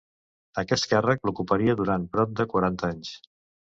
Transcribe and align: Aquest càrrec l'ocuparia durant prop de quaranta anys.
Aquest 0.61 0.87
càrrec 0.93 1.29
l'ocuparia 1.29 1.77
durant 1.83 2.09
prop 2.17 2.33
de 2.41 2.47
quaranta 2.55 2.91
anys. 2.95 3.13